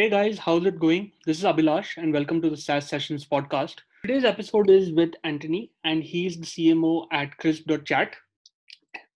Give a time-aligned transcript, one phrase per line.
[0.00, 1.12] Hey guys, how's it going?
[1.26, 3.80] This is Abhilash and welcome to the SaaS Sessions podcast.
[4.00, 8.16] Today's episode is with Anthony and he's the CMO at Crisp.chat.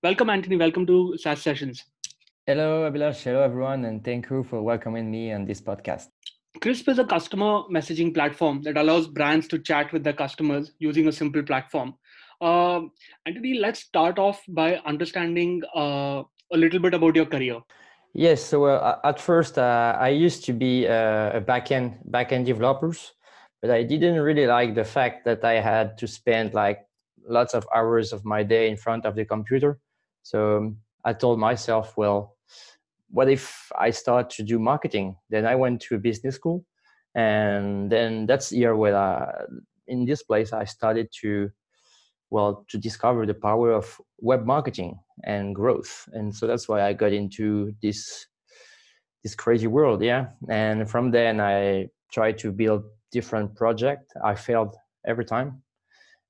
[0.03, 0.57] Welcome, Anthony.
[0.57, 1.83] Welcome to SaaS Sessions.
[2.47, 3.23] Hello, Abhilash.
[3.23, 3.87] Hello, everyone.
[3.87, 6.09] And thank you for welcoming me on this podcast.
[6.61, 11.09] Crisp is a customer messaging platform that allows brands to chat with their customers using
[11.09, 11.95] a simple platform.
[12.43, 12.83] Uh,
[13.25, 17.61] Anthony, let's start off by understanding uh, a little bit about your career.
[18.15, 18.45] Yes.
[18.45, 23.13] So uh, at first, uh, I used to be uh, a backend backend developers,
[23.61, 26.87] but I didn't really like the fact that I had to spend like
[27.29, 29.81] lots of hours of my day in front of the computer.
[30.23, 32.37] So um, I told myself, well,
[33.11, 35.17] what if I start to do marketing?
[35.29, 36.65] Then I went to a business school,
[37.17, 39.45] and then that's year where I,
[39.89, 41.51] in this place I started to
[42.31, 46.09] well to discover the power of web marketing and growth.
[46.13, 48.27] And so that's why i got into this
[49.23, 50.27] this crazy world yeah?
[50.49, 54.13] And from then i tried to build different project.
[54.25, 54.75] I failed
[55.07, 55.63] every time.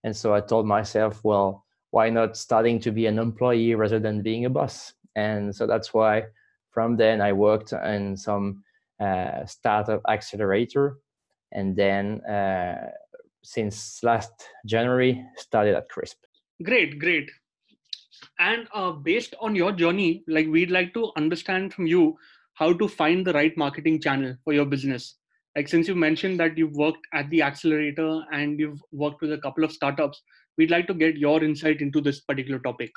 [0.04, 4.22] And so i told myself well why not starting to be an employee rather than
[4.22, 4.94] being a boss?
[5.16, 6.24] And so that's why
[6.70, 8.64] from then i worked in some
[9.00, 10.98] uh, startup accelerator.
[11.52, 12.90] And then uh,
[13.44, 14.32] since last
[14.66, 16.16] January started at Crisp.
[16.62, 17.30] Great, great.
[18.38, 22.16] And uh, based on your journey, like we'd like to understand from you
[22.54, 25.16] how to find the right marketing channel for your business.
[25.54, 29.38] Like since you mentioned that you've worked at the accelerator and you've worked with a
[29.38, 30.22] couple of startups,
[30.56, 32.90] we'd like to get your insight into this particular topic.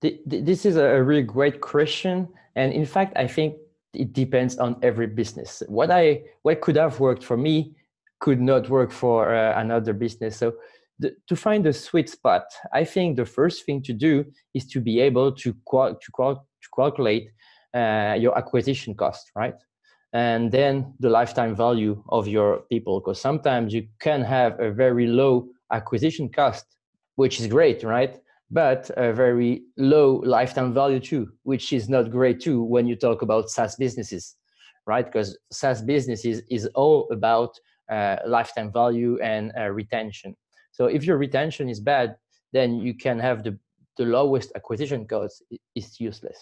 [0.00, 3.56] This is a really great question, and in fact, I think
[3.94, 5.62] it depends on every business.
[5.68, 7.74] What I what could have worked for me
[8.20, 10.36] could not work for uh, another business.
[10.36, 10.54] So
[10.98, 14.80] the, to find the sweet spot, I think the first thing to do is to
[14.80, 17.30] be able to, qual- to, qual- to calculate
[17.74, 19.54] uh, your acquisition cost, right?
[20.12, 25.06] And then the lifetime value of your people, because sometimes you can have a very
[25.06, 26.64] low acquisition cost,
[27.16, 28.18] which is great, right?
[28.50, 33.20] But a very low lifetime value too, which is not great too when you talk
[33.20, 34.36] about SaaS businesses,
[34.86, 35.04] right?
[35.04, 37.58] Because SaaS businesses is all about
[38.26, 40.36] lifetime value and uh, retention.
[40.72, 42.16] So if your retention is bad,
[42.52, 43.58] then you can have the,
[43.96, 45.42] the lowest acquisition cost
[45.74, 46.38] It's useless.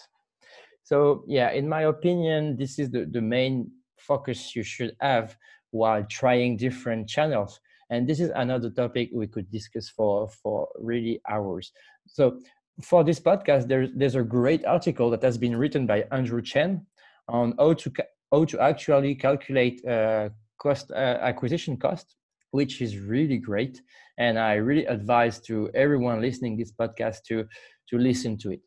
[0.83, 5.35] So yeah, in my opinion, this is the, the main focus you should have
[5.71, 7.59] while trying different channels.
[7.89, 11.71] And this is another topic we could discuss for, for really hours.
[12.07, 12.39] So
[12.81, 16.85] for this podcast, there's, there's a great article that has been written by Andrew Chen
[17.27, 17.91] on how to,
[18.31, 22.15] how to actually calculate uh, cost uh, acquisition cost
[22.55, 23.81] which is really great.
[24.17, 27.45] And i really advise to everyone listening this podcast to
[27.89, 28.61] to listen to it.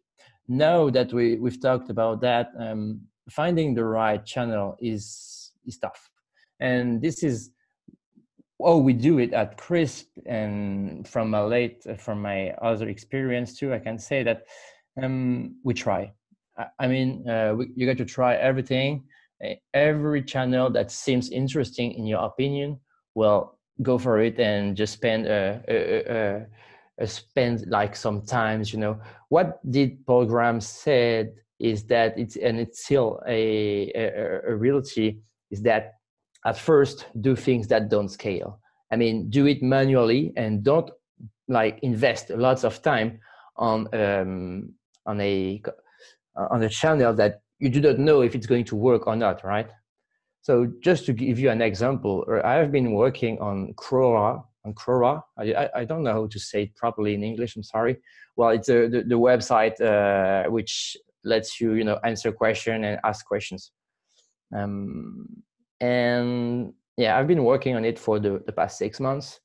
[0.46, 3.00] Now that we we've talked about that um,
[3.30, 5.04] finding the right channel is
[5.66, 6.02] is tough.
[6.60, 7.50] And this is
[8.60, 13.72] oh we do it at crisp and from my late from my other experience too
[13.72, 14.38] i can say that
[15.00, 16.12] um, we try.
[16.56, 19.04] I, I mean uh, we, you got to try everything
[19.40, 22.76] Eh, every channel that seems interesting in your opinion
[23.14, 26.46] well go for it and just spend a, a, a,
[26.98, 29.00] a spend like some times you know.
[29.28, 35.18] What did paul graham said is that it's and it's still a, a, a reality
[35.52, 35.94] is that
[36.44, 38.60] at first do things that don't scale.
[38.92, 40.90] I mean do it manually and don't
[41.46, 43.20] like invest lots of time
[43.56, 44.72] on um
[45.06, 45.62] on a
[46.34, 49.44] on a channel that you do not know if it's going to work or not,
[49.44, 49.70] right?
[50.42, 54.74] So just to give you an example, uh, I have been working on Quora, on
[54.74, 55.22] Quora.
[55.38, 57.56] I, I don't know how to say it properly in English.
[57.56, 57.96] I'm sorry.
[58.36, 63.00] Well, it's a, the, the website uh, which lets you, you know, answer question and
[63.04, 63.72] ask questions.
[64.56, 65.26] Um,
[65.80, 69.40] and yeah, I've been working on it for the, the past six months,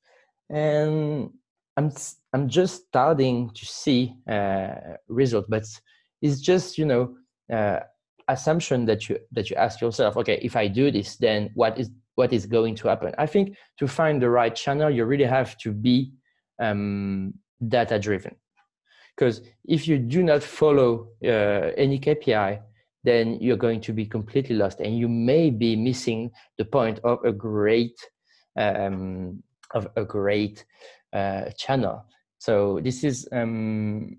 [0.50, 1.30] and
[1.76, 1.92] I'm
[2.32, 5.64] I'm just starting to see uh, results, but
[6.22, 7.14] it's just you know
[7.52, 7.80] uh,
[8.28, 11.90] assumption that you that you ask yourself okay if i do this then what is
[12.14, 13.12] what is going to happen?
[13.18, 16.12] I think to find the right channel you really have to be
[16.60, 17.34] um,
[17.66, 18.36] data driven
[19.16, 22.60] because if you do not follow uh, any kpi
[23.02, 27.22] then you're going to be completely lost and you may be missing the point of
[27.24, 27.96] a great
[28.56, 29.42] um,
[29.72, 30.64] of a great
[31.12, 32.04] uh, channel.
[32.38, 34.16] So this is um,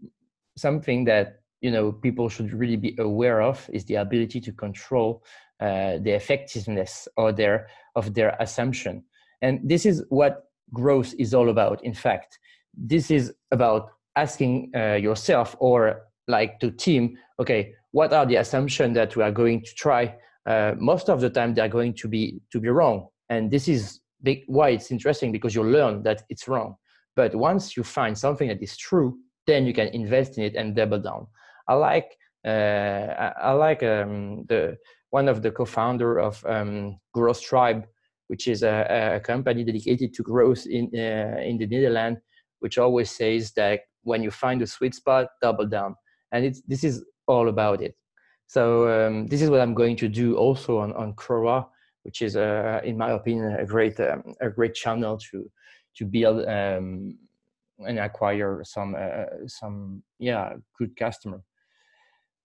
[0.58, 5.24] something that you know people should really be aware of is the ability to control
[5.60, 9.04] uh, the effectiveness or their of their assumption.
[9.42, 12.40] And this is what growth is all about in fact.
[12.74, 18.96] This is about asking uh, yourself or like to team okay what are the assumptions
[18.96, 20.14] that we are going to try?
[20.46, 23.08] Uh, most of the time they're going to be to be wrong.
[23.30, 26.76] And this is big, why it's interesting because you learn that it's wrong.
[27.16, 29.18] But once you find something that is true
[29.48, 31.28] then you can invest in it and double down
[31.68, 34.78] i like uh, I, I, like um, the
[35.10, 37.88] one of the co-founder of um, growth tribe
[38.28, 42.20] which is a, a, company dedicated to growth in uh, in the netherlands
[42.60, 45.96] which always says that when you find a sweet spot double down
[46.32, 47.96] and this is all about it
[48.48, 51.66] so um, this is what I'm going to do also on on Quora,
[52.04, 55.52] which is, uh, in my opinion, a great um, a great channel to
[55.98, 57.18] to build um,
[57.80, 61.42] and acquire some uh, some yeah good customer.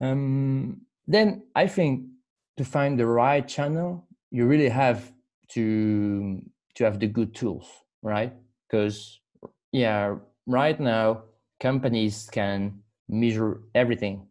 [0.00, 2.04] Um, then I think
[2.56, 5.12] to find the right channel, you really have
[5.50, 6.40] to
[6.76, 7.66] to have the good tools,
[8.02, 8.32] right?
[8.68, 9.20] Because
[9.72, 10.16] yeah,
[10.46, 11.24] right now
[11.60, 14.26] companies can measure everything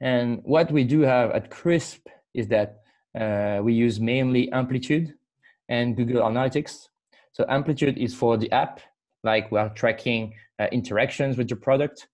[0.00, 2.82] and what we do have at Crisp is that
[3.18, 5.14] uh, we use mainly Amplitude
[5.68, 6.88] and Google Analytics.
[7.32, 8.80] So Amplitude is for the app,
[9.22, 12.08] like we are tracking uh, interactions with your product,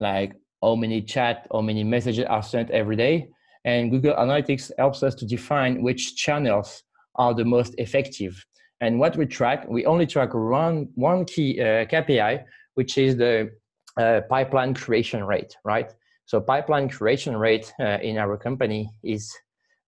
[0.00, 0.32] like
[0.62, 3.28] how many chat, how many messages are sent every day.
[3.64, 6.82] And Google Analytics helps us to define which channels
[7.16, 8.44] are the most effective.
[8.80, 12.44] And what we track, we only track one, one key uh, KPI,
[12.74, 13.50] which is the
[13.96, 15.92] uh, pipeline creation rate, right?
[16.26, 19.32] So pipeline creation rate uh, in our company is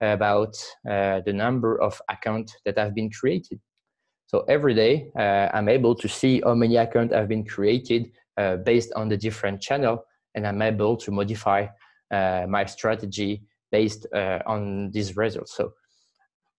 [0.01, 0.57] about
[0.89, 3.61] uh, the number of accounts that have been created.
[4.27, 8.57] So every day uh, I'm able to see how many accounts have been created uh,
[8.57, 10.05] based on the different channel
[10.39, 11.67] and I'm able to modify
[12.11, 15.55] uh, my strategy based uh, on these results.
[15.57, 15.73] So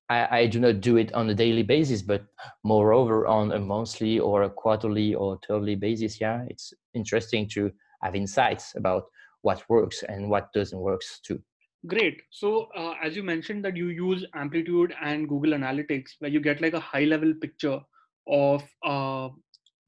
[0.09, 2.23] I, I, do not do it on a daily basis, but
[2.63, 7.71] moreover on a monthly or a quarterly or quarterly basis, yeah, it's interesting to
[8.03, 9.03] have insights about
[9.41, 11.41] what works and what doesn't works too
[11.87, 16.41] great so uh, as you mentioned that you use amplitude and google analytics where you
[16.41, 17.79] get like a high level picture
[18.27, 19.29] of uh,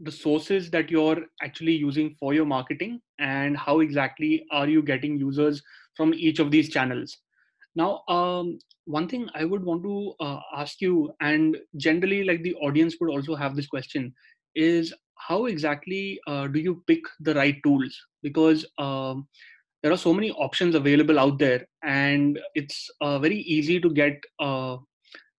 [0.03, 5.18] the sources that you're actually using for your marketing and how exactly are you getting
[5.18, 5.62] users
[5.95, 7.18] from each of these channels?
[7.75, 12.56] Now um, one thing i would want to uh, ask you and generally like the
[12.56, 14.13] audience would also have this question
[14.56, 17.95] is how exactly uh, do you pick the right tools?
[18.24, 19.27] Because um,
[19.83, 24.19] there are so many options available out there and it's uh, very easy to get
[24.39, 24.77] uh,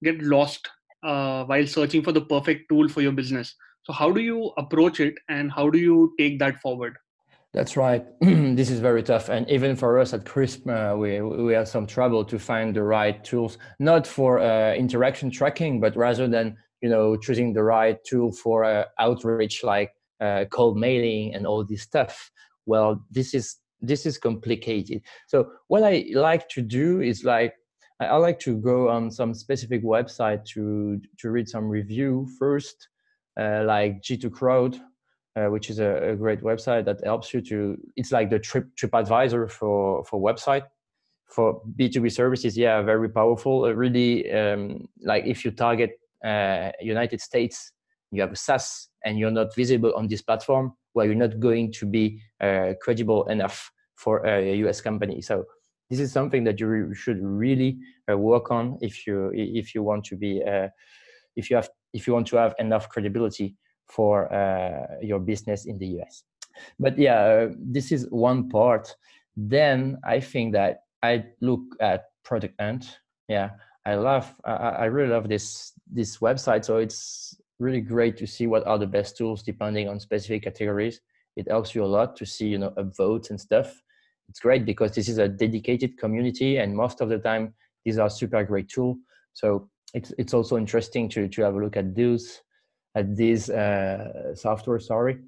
[0.03, 0.69] get lost
[1.03, 5.01] uh, while searching for the perfect tool for your business so how do you approach
[5.01, 6.97] it and how do you take that forward?
[7.53, 8.07] That's right.
[8.21, 11.87] this is very tough, and even for us at Crisp, uh, we we have some
[11.87, 16.89] trouble to find the right tools, not for uh, interaction tracking, but rather than you
[16.89, 19.91] know choosing the right tool for uh, outreach like
[20.23, 22.31] uh, cold mailing and all this stuff.
[22.65, 25.03] Well this is this is complicated.
[25.27, 27.53] So what i like to do is like
[28.01, 32.89] i like to go on some specific website to to read some review first
[33.39, 34.81] like g2 crowd
[35.35, 38.67] uh, which is a, a, great website that helps you to it's like the trip
[38.77, 40.65] trip advisor for for website
[41.27, 47.21] for b2b services yeah very powerful uh, really um, like if you target uh, United
[47.21, 47.73] States,
[48.11, 51.73] you have a SaaS and you're not visible on this platform, well, you're not going
[51.73, 55.21] to be uh, credible enough for a US company.
[55.21, 55.45] So
[55.91, 57.79] this is something that you should really
[58.11, 60.69] uh, work on if you if you want to be uh,
[61.37, 63.57] if you have if you want to have enough credibility
[63.89, 66.25] for uh, your business in the US.
[66.79, 68.95] But yeah, uh, this is one part.
[69.37, 72.99] Then I think that I look at Product Hunt.
[73.29, 73.51] Yeah,
[73.87, 76.65] I love I, I really love this this website.
[76.65, 81.01] So it's really great to see what are the best tools depending on specific categories.
[81.37, 83.83] It helps you a lot to see you know votes and stuff.
[84.29, 88.11] It's great because this is a dedicated community, and most of the time these are
[88.11, 88.97] super great tool.
[89.33, 92.43] So it's it's also interesting to to have a look at those
[92.95, 94.79] at this uh, software.
[94.79, 95.19] Sorry,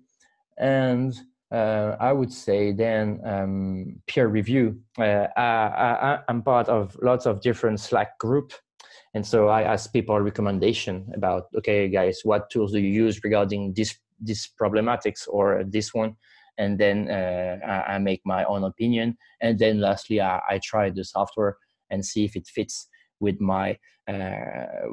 [0.59, 1.15] and
[1.53, 4.81] uh, I would say then um, peer review.
[4.99, 8.53] Uh, I, am part of lots of different Slack group,
[9.15, 13.75] and so I ask people recommendation about okay, guys, what tools do you use regarding
[13.75, 16.17] this this problematics or this one,
[16.59, 20.89] and then uh, I, I, make my own opinion, and then lastly, I, I, try
[20.91, 21.59] the software
[21.91, 22.89] and see if it fits
[23.27, 23.67] with my
[24.13, 24.89] uh,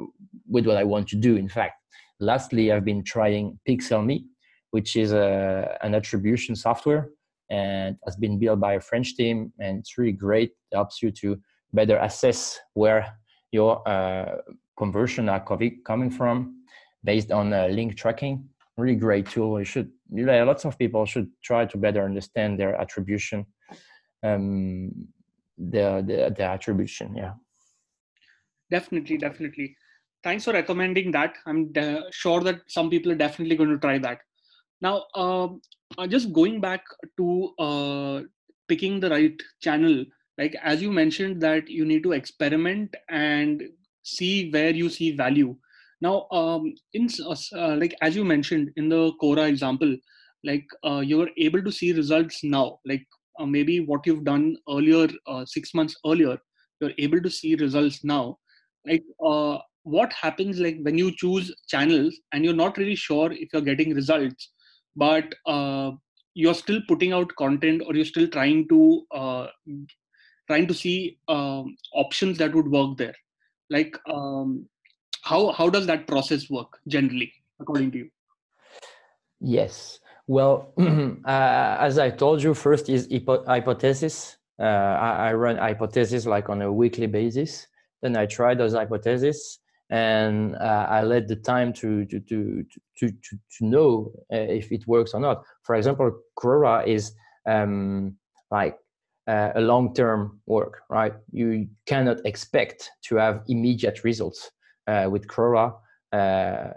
[0.54, 1.36] with what I want to do.
[1.36, 1.76] In fact,
[2.18, 4.24] lastly, I've been trying Pixelme
[4.72, 7.10] which is a, an attribution software
[7.50, 9.52] and has been built by a French team.
[9.60, 10.50] And it's really great.
[10.70, 11.38] It helps you to
[11.72, 13.14] better assess where
[13.52, 14.38] your uh,
[14.78, 15.44] conversion are
[15.84, 16.64] coming from
[17.04, 18.48] based on uh, link tracking.
[18.78, 19.58] Really great tool.
[19.58, 23.44] You should, you know, lots of people should try to better understand their attribution,
[24.22, 24.90] um,
[25.58, 27.14] the, their, their attribution.
[27.14, 27.34] Yeah.
[28.72, 29.76] Definitely definitely.
[30.24, 31.36] Thanks for recommending that.
[31.46, 34.18] I'm de- sure that some people are definitely going to try that.
[34.80, 35.60] Now um,
[35.98, 36.84] uh, just going back
[37.18, 38.20] to uh,
[38.68, 40.04] picking the right channel
[40.38, 43.62] like as you mentioned that you need to experiment and
[44.02, 45.56] see where you see value.
[46.00, 49.96] Now um, in uh, uh like as you mentioned in the quora example
[50.44, 52.78] like uh, you're able to see results now.
[52.84, 53.06] Like
[53.38, 56.38] uh, maybe what you've done earlier uh, six months earlier
[56.82, 58.36] you're able to see results now
[58.86, 63.52] like uh, what happens like when you choose channels and you're not really sure if
[63.52, 64.50] you're getting results
[64.96, 65.90] but uh,
[66.34, 69.46] you're still putting out content or you're still trying to uh,
[70.46, 73.14] trying to see um, options that would work there?
[73.70, 74.66] Like um,
[75.22, 78.10] how how does that process work generally according to you?
[79.40, 80.00] Yes.
[80.26, 84.36] Well uh, as i told you first is hypo- hypothesis.
[84.58, 87.66] Uh, I, I, run hypotheses like on a weekly basis
[88.02, 89.60] then i try those hypotheses
[89.92, 92.64] and uh, I let the time to to to
[92.96, 95.44] to to, to know uh, if it works or not.
[95.64, 97.12] For example, Quora is
[97.46, 98.16] um,
[98.50, 98.78] like
[99.28, 101.12] uh, a long-term work, right?
[101.30, 104.50] You cannot expect to have immediate results
[104.86, 105.74] uh, with Quora.
[106.10, 106.70] Uh,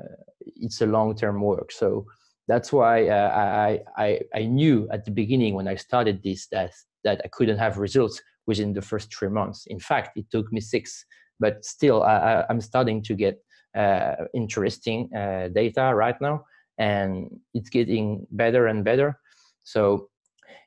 [0.57, 2.05] it's a long-term work, so
[2.49, 6.73] that's why uh, I, I I knew at the beginning when I started this that
[7.05, 9.65] that I couldn't have results within the first three months.
[9.67, 11.05] In fact, it took me six
[11.39, 13.43] but still I, am starting to get
[13.77, 16.45] uh, interesting uh, data right now
[16.77, 19.19] and it's getting better and better.
[19.63, 20.09] So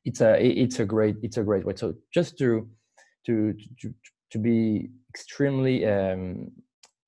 [0.04, 1.74] it's a it's a great it's a great way.
[1.76, 2.68] So just to
[3.26, 3.94] to to,
[4.32, 6.50] to be extremely um,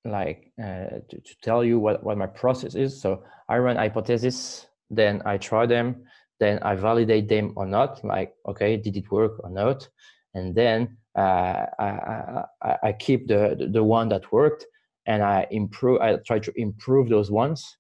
[0.05, 3.01] like uh, to, to tell you what, what my process is.
[3.01, 6.05] So i run hypotheses then i try them
[6.39, 9.89] then i validate them or not like okay did it work or not
[10.35, 14.65] and then uh, I, I, I, keep the, the one that worked
[15.07, 16.01] and I improve.
[16.01, 17.77] I try to improve those ones,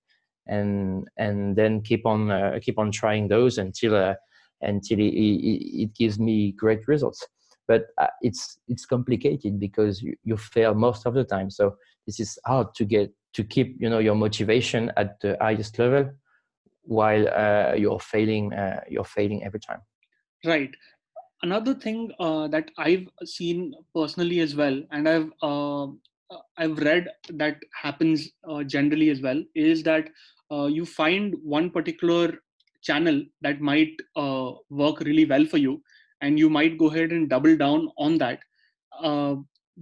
[0.46, 4.14] and and then keep on uh, keep on trying those until uh,
[4.62, 7.24] until it, it, it, gives me great results.
[7.68, 11.50] But uh, it's it's complicated because you, you fail most of the time.
[11.50, 11.76] So
[12.06, 16.10] this is hard to get to keep you know your motivation at the highest level
[16.82, 19.82] while uh, you're failing uh, you're failing every time.
[20.44, 20.74] Right
[21.42, 25.86] another thing uh, that I've seen personally as well, and I've uh,
[26.56, 30.08] I've read that happens uh, generally as well, is that
[30.52, 32.34] uh, you find one particular
[32.82, 35.82] channel that might uh, work really well for you,
[36.20, 38.40] and you might go ahead and double down on that.
[39.02, 39.36] Uh,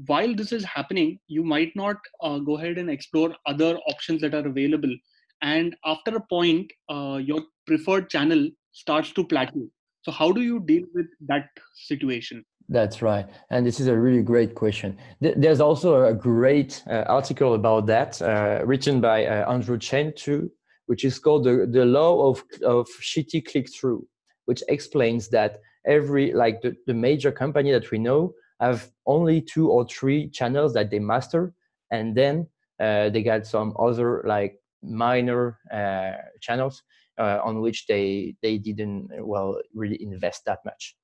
[0.06, 1.96] while this is happening, you might not
[2.44, 4.94] go ahead and explore other options that are available,
[5.42, 9.68] and after a point, your preferred channel starts to plateau
[10.08, 12.42] so how do you deal with that situation?
[12.70, 13.26] That's right.
[13.50, 14.96] And this is a really great question.
[15.20, 20.50] There's also a great uh, article about that uh, written by uh, Andrew Chen too,
[20.86, 24.06] which is called the, the law of, of shitty click through,
[24.46, 29.68] which explains that every, like the, the major company that we know have only two
[29.70, 31.52] or three channels that they master.
[31.90, 32.46] And then
[32.80, 36.82] uh, they got some other like minor uh, channels
[37.18, 40.96] on which they they didn't well really invest that much.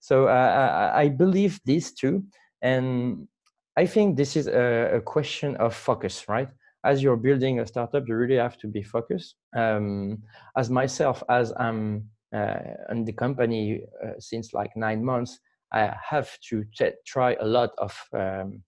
[0.00, 2.24] So uh, I, I believe these two,
[2.62, 3.28] and
[3.76, 6.48] I think this is a, a, question of focus, right?
[6.84, 9.36] As you're building a startup, you really have to be focused.
[9.54, 10.22] Um,
[10.56, 12.58] as myself, as I'm uh,
[12.90, 15.38] in the company uh, since like nine months,
[15.72, 16.64] I have to
[17.06, 18.62] try a lot of um,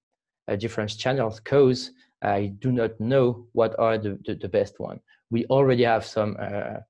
[0.48, 1.90] uh, different channels because
[2.22, 5.00] I do not know what are the, the, the best one.
[5.30, 6.80] We already have some uh,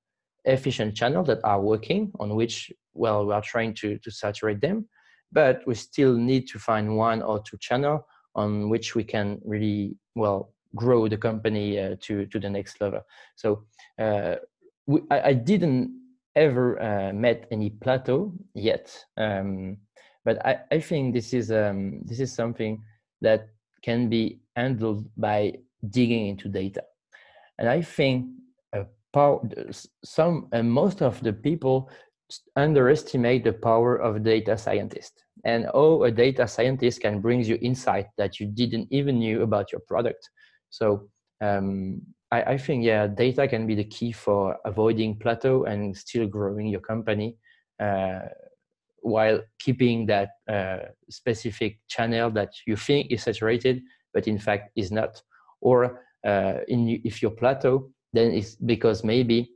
[0.44, 4.87] efficient channels that are working on which well we are trying to, to saturate them
[5.30, 9.96] but we still need to find one or two channel on which we can really
[10.14, 13.00] well grow the company uh, to to the next level.
[13.37, 13.64] So
[13.99, 14.37] uh,
[14.87, 15.90] we, I, I, didn't
[16.34, 19.76] ever uh, met any plateau yet um,
[20.25, 22.82] but I, I think this is um, this is something
[23.20, 23.49] that
[23.82, 25.54] can be handled by
[25.90, 26.84] digging into data.
[27.58, 28.26] And i think
[29.12, 29.40] power
[30.04, 31.90] some and most of the people
[32.57, 35.25] underestimate the power of data scientist.
[35.45, 39.73] And oh a data scientist can bring you insight that you didn't even knew about
[39.73, 40.28] your product.
[40.71, 41.09] So
[41.40, 42.00] um,
[42.31, 46.69] I, I, think yeah data can be the key for avoiding plateau and still growing
[46.69, 47.37] your company
[47.81, 48.21] uh,
[49.00, 54.92] while keeping that uh, specific channel that you think is saturated but in fact is
[54.92, 55.21] not.
[55.61, 59.52] Or uh, in if your plateau then it's because maybe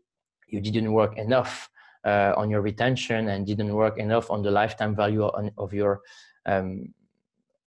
[0.48, 1.68] you didn't work enough
[2.04, 6.00] uh, on your retention and didn't work enough on the lifetime value on, of your
[6.46, 6.94] um,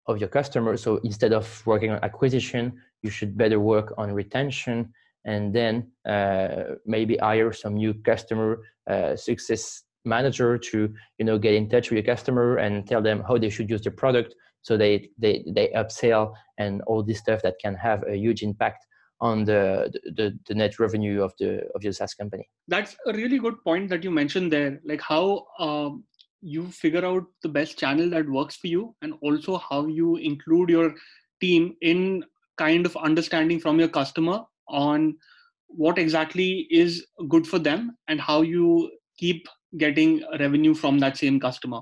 [0.07, 0.83] of your customers.
[0.83, 4.92] So instead of working on acquisition, you should better work on retention
[5.25, 11.54] and then uh, maybe hire some new customer uh, success manager to you know get
[11.54, 14.76] in touch with your customer and tell them how they should use the product so
[14.76, 18.87] they they they upsell and all this stuff that can have a huge impact
[19.20, 22.48] on the, the the net revenue of the of your SaaS company.
[22.68, 26.04] That's a really good point that you mentioned there, like how um,
[26.40, 30.70] you figure out the best channel that works for you, and also how you include
[30.70, 30.94] your
[31.40, 32.25] team in
[32.58, 35.16] kind of understanding from your customer on
[35.68, 39.46] what exactly is good for them and how you keep
[39.76, 41.80] getting revenue from that same customer.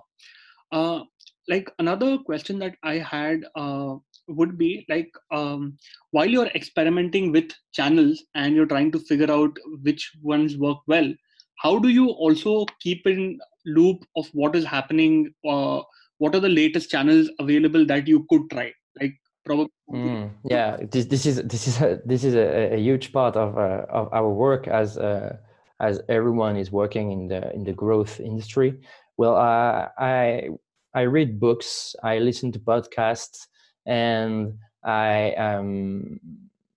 [0.72, 1.00] Uh,
[1.48, 3.94] like another question that I had uh,
[4.28, 5.76] would be like um,
[6.10, 11.12] while you're experimenting with channels and you're trying to figure out which ones work well
[11.58, 15.80] how do you also keep in loop of what is happening uh,
[16.18, 18.72] what are the latest channels available that you could try?
[19.00, 19.14] Like
[19.44, 23.36] probably mm, yeah this, this is this is a, this is a, a huge part
[23.36, 25.36] of uh, of our work as uh,
[25.80, 28.78] as everyone is working in the in the growth industry.
[29.16, 30.48] Well uh, i
[30.94, 33.46] i read books i listen to podcasts
[33.86, 36.20] and I um,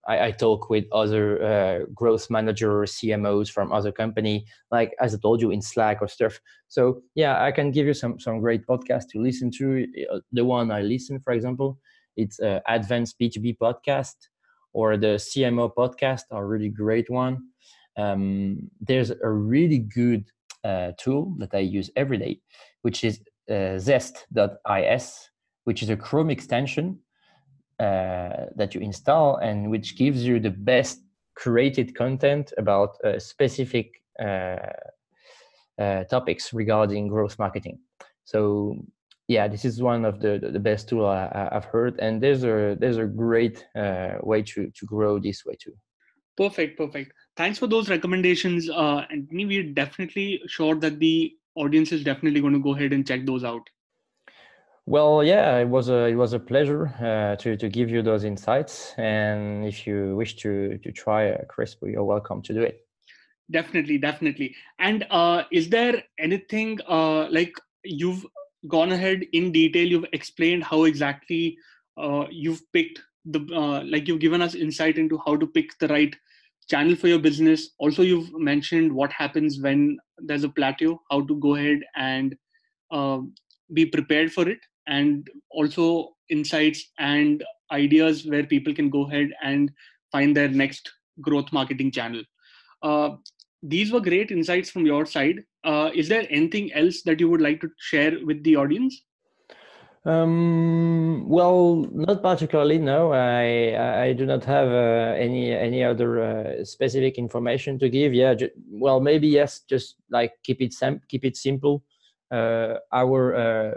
[0.08, 5.20] I, I, talk with other uh, growth managers, CMOs from other company, like as I
[5.20, 6.40] told you in Slack or stuff.
[6.68, 9.86] So yeah, I can give you some some great podcasts to listen to.
[10.12, 11.78] Uh, the one I listen, for example,
[12.18, 14.16] it's uh, Advanced B2B podcast
[14.74, 17.40] or the CMO podcast, are really great one.
[17.98, 20.26] Um, there's a really good
[20.64, 22.40] uh, tool that I use every day,
[22.82, 25.29] which is uh, zest.is
[25.70, 26.98] which is a Chrome extension
[27.80, 30.98] uh, that you install and which gives you the best
[31.36, 34.56] created content about uh, specific uh,
[35.78, 37.78] uh, topics regarding growth marketing.
[38.26, 38.42] So
[39.28, 42.76] yeah, this is one of the the best tool I, have heard, and there's a
[42.82, 45.76] there's a great uh, way to to grow this way too.
[46.36, 47.14] Perfect, perfect.
[47.38, 51.16] Thanks for those recommendations, uh, and we're definitely sure that the
[51.54, 53.66] audience is definitely going to go ahead and check those out.
[54.86, 58.24] Well, yeah, it was a it was a pleasure uh, to to give you those
[58.24, 58.94] insights.
[58.98, 62.86] And if you wish to to try a crisp, you're welcome to do it.
[63.52, 64.56] Definitely, definitely.
[64.80, 68.26] And uh, is there anything uh, like you've
[68.68, 69.88] gone ahead in detail?
[69.88, 71.58] You've explained how exactly
[71.98, 75.88] uh, you've picked the uh, like you've given us insight into how to pick the
[75.88, 76.16] right
[76.70, 77.72] channel for your business.
[77.80, 82.36] Also, you've mentioned what happens when there's a plateau, how to go ahead and
[82.92, 83.20] uh,
[83.74, 89.72] be prepared for it and also insights and ideas where people can go ahead and
[90.12, 92.24] find their next growth marketing channel.
[92.82, 93.12] Uh,
[93.62, 95.44] these were great insights from your side.
[95.64, 99.04] Uh, is there anything else that you would like to share with the audience?
[100.06, 102.78] Um, well, not particularly.
[102.78, 108.14] No, I I do not have uh, any any other uh, specific information to give.
[108.14, 109.60] Yeah, ju- well, maybe yes.
[109.70, 111.84] Just like keep it sim- keep it simple.
[112.32, 113.72] Uh, our uh,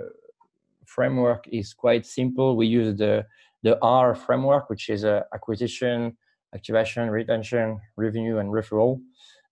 [0.86, 2.56] framework is quite simple.
[2.56, 3.26] We use the
[3.62, 6.16] the R framework, which is a acquisition,
[6.54, 9.00] activation, retention, revenue, and referral.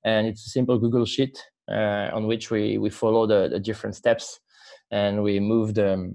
[0.05, 1.39] And it's a simple Google sheet
[1.71, 4.41] uh, on which we we follow the, the different steps,
[4.91, 6.13] and we move the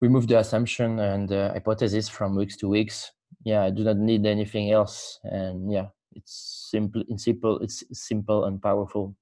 [0.00, 3.12] we move the assumption and the hypothesis from weeks to weeks.
[3.44, 7.02] Yeah, I do not need anything else, and yeah, it's simple.
[7.08, 9.16] In simple, it's simple and powerful.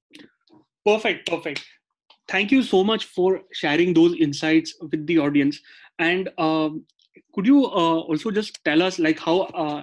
[0.85, 1.65] Perfect, perfect
[2.31, 5.61] thank you so much for sharing those insights with the audience.
[5.99, 6.85] And um,
[7.35, 9.83] could you uh, also just tell us like how uh,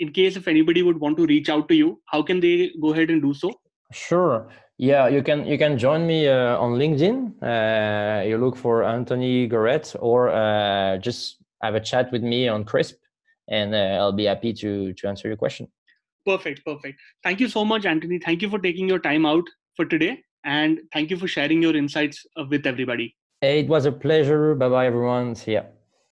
[0.00, 2.92] in case if anybody would want to reach out to you how can they go
[2.92, 3.52] ahead and do so?
[3.92, 4.48] Sure.
[4.78, 7.16] Yeah you can you can join me uh, on linkedin.
[7.42, 12.64] Uh, you look for anthony goret or uh, just have a chat with me on
[12.64, 12.96] crisp
[13.48, 15.68] and uh, i'll be happy to to answer your question.
[16.26, 16.98] Perfect perfect.
[17.22, 18.18] Thank you so much anthony.
[18.18, 19.44] Thank you for taking your time out
[19.76, 23.16] for today and thank you for sharing your insights uh, with everybody.
[23.40, 24.54] It was a pleasure.
[24.54, 25.34] Bye bye, everyone.
[25.34, 25.62] See ya.